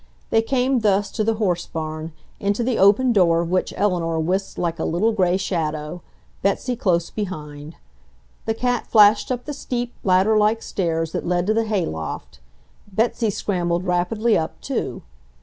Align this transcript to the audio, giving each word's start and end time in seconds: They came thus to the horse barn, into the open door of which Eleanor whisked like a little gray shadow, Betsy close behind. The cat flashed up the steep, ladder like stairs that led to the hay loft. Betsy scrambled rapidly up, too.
They 0.31 0.41
came 0.41 0.79
thus 0.79 1.11
to 1.11 1.23
the 1.23 1.35
horse 1.35 1.67
barn, 1.67 2.11
into 2.39 2.63
the 2.63 2.79
open 2.79 3.13
door 3.13 3.41
of 3.41 3.51
which 3.51 3.71
Eleanor 3.77 4.19
whisked 4.19 4.57
like 4.57 4.79
a 4.79 4.83
little 4.83 5.11
gray 5.11 5.37
shadow, 5.37 6.01
Betsy 6.41 6.75
close 6.75 7.11
behind. 7.11 7.75
The 8.47 8.55
cat 8.55 8.87
flashed 8.87 9.31
up 9.31 9.45
the 9.45 9.53
steep, 9.53 9.93
ladder 10.03 10.35
like 10.39 10.63
stairs 10.63 11.11
that 11.11 11.27
led 11.27 11.45
to 11.45 11.53
the 11.53 11.65
hay 11.65 11.85
loft. 11.85 12.39
Betsy 12.91 13.29
scrambled 13.29 13.83
rapidly 13.85 14.35
up, 14.35 14.59
too. 14.59 15.03